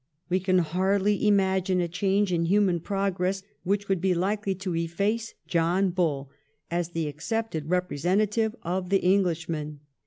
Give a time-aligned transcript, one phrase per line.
[0.29, 5.33] We can hardly imagine a change in human progress which would be likely to, efiace
[5.45, 6.31] John Bull
[6.71, 9.81] as the accepted representative of the Englishman.